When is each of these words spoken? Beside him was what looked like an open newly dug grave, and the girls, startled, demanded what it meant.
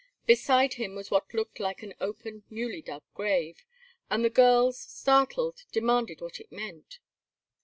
Beside 0.25 0.73
him 0.73 0.95
was 0.95 1.11
what 1.11 1.31
looked 1.31 1.59
like 1.59 1.83
an 1.83 1.93
open 1.99 2.43
newly 2.49 2.81
dug 2.81 3.03
grave, 3.13 3.63
and 4.09 4.25
the 4.25 4.31
girls, 4.31 4.79
startled, 4.79 5.65
demanded 5.71 6.21
what 6.21 6.39
it 6.39 6.51
meant. 6.51 6.97